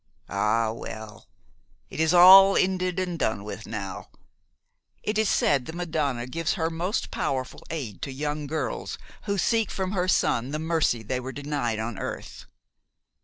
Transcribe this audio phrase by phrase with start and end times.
[0.29, 1.27] Ah, well!
[1.91, 4.09] It is all ended and done with now.
[5.03, 9.69] It is said the Madonna gives her most powerful aid to young girls who seek
[9.69, 12.45] from her Son the mercy they were denied on earth.